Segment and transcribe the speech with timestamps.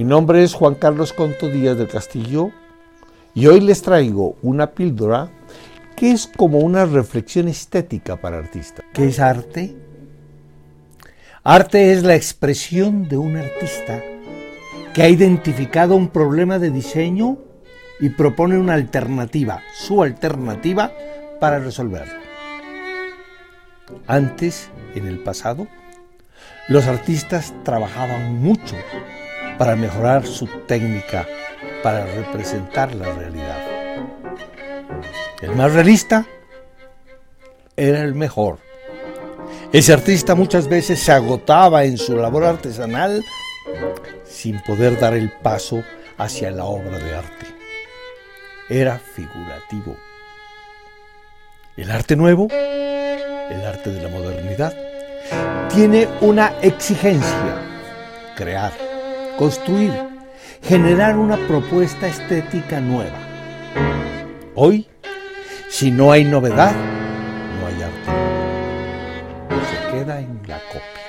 [0.00, 2.52] Mi nombre es Juan Carlos Conto Díaz del Castillo
[3.34, 5.28] y hoy les traigo una píldora
[5.94, 8.82] que es como una reflexión estética para artistas.
[8.94, 9.76] ¿Qué es arte?
[11.44, 14.02] Arte es la expresión de un artista
[14.94, 17.36] que ha identificado un problema de diseño
[18.00, 20.92] y propone una alternativa, su alternativa
[21.40, 22.20] para resolverlo.
[24.06, 25.68] Antes, en el pasado,
[26.68, 28.76] los artistas trabajaban mucho
[29.60, 31.28] para mejorar su técnica,
[31.82, 33.58] para representar la realidad.
[35.42, 36.24] El más realista
[37.76, 38.56] era el mejor.
[39.70, 43.22] Ese artista muchas veces se agotaba en su labor artesanal
[44.24, 45.84] sin poder dar el paso
[46.16, 47.46] hacia la obra de arte.
[48.70, 49.94] Era figurativo.
[51.76, 54.74] El arte nuevo, el arte de la modernidad,
[55.68, 57.58] tiene una exigencia,
[58.34, 58.72] crear,
[59.40, 59.90] construir,
[60.62, 63.16] generar una propuesta estética nueva.
[64.54, 64.86] Hoy,
[65.70, 66.74] si no hay novedad,
[67.58, 68.10] no hay arte.
[69.70, 71.08] Se queda en la copia.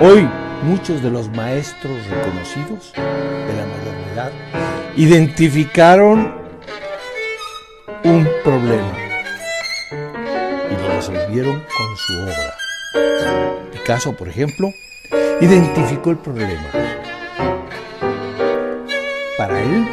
[0.00, 0.28] Hoy,
[0.64, 4.32] muchos de los maestros reconocidos de la modernidad
[4.96, 6.34] identificaron
[8.02, 8.98] un problema
[10.68, 12.56] y lo resolvieron con su obra.
[13.70, 14.72] Picasso, por ejemplo,
[15.42, 16.70] identificó el problema.
[19.36, 19.88] Para él,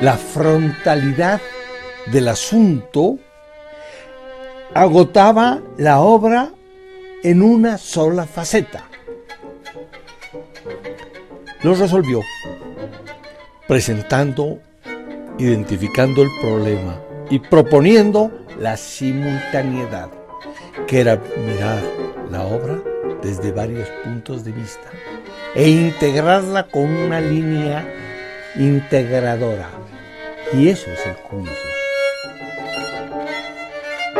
[0.00, 1.40] la frontalidad
[2.06, 3.18] del asunto
[4.74, 6.50] agotaba la obra
[7.22, 8.88] en una sola faceta.
[11.62, 12.20] Lo resolvió
[13.68, 14.58] presentando,
[15.38, 20.10] identificando el problema y proponiendo la simultaneidad,
[20.88, 21.80] que era mirar
[22.28, 22.91] la obra
[23.22, 24.88] desde varios puntos de vista
[25.54, 27.86] e integrarla con una línea
[28.56, 29.70] integradora.
[30.52, 31.81] Y eso es el juicio.